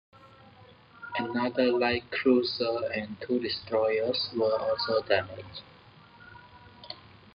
Another 1.19 1.71
light 1.73 2.09
cruiser 2.09 2.91
and 2.91 3.21
two 3.21 3.39
destroyers 3.39 4.29
were 4.35 4.57
also 4.59 5.03
damaged. 5.03 5.61